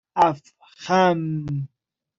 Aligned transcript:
اَفخم 0.25 1.47